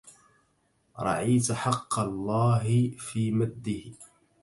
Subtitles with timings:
[0.99, 3.91] رعيتَ حقَّ اللَهِ في مَدّه